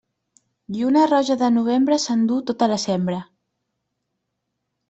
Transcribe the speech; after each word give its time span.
Lluna 0.77 1.03
roja 1.11 1.35
de 1.43 1.49
novembre 1.59 1.99
s'enduu 2.05 2.39
tota 2.49 2.71
la 2.75 2.81
sembra. 2.85 3.23